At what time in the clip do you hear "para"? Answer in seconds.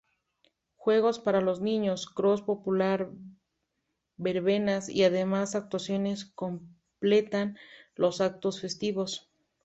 1.19-1.41